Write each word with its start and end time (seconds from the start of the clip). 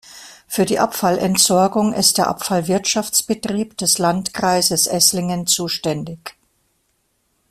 Für 0.47 0.65
die 0.65 0.79
Abfallentsorgung 0.79 1.93
ist 1.93 2.17
der 2.17 2.25
Abfallwirtschaftsbetrieb 2.27 3.77
des 3.77 3.99
Landkreises 3.99 4.87
Esslingen 4.87 5.45
zuständig. 5.45 6.35